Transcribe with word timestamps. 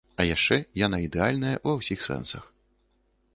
А 0.21 0.25
яшчэ 0.27 0.57
яна 0.85 0.99
ідэальная 1.07 1.53
ва 1.67 1.75
ўсіх 1.81 1.99
сэнсах. 2.09 2.49